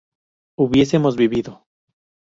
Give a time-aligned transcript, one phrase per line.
[0.57, 1.63] ¿hubiésemos vivido?